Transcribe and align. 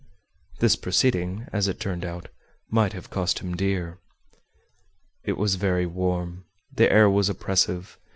This 0.61 0.75
proceeding, 0.75 1.45
as 1.53 1.67
it 1.67 1.79
turned 1.79 2.03
out, 2.03 2.29
might 2.71 2.93
have 2.93 3.11
cost 3.11 3.37
him 3.37 3.53
dear. 3.55 3.99
It 5.25 5.37
was 5.37 5.57
very 5.57 5.85
warm; 5.85 6.45
the 6.73 6.91
air 6.91 7.07
was 7.07 7.29
oppressive. 7.29 7.99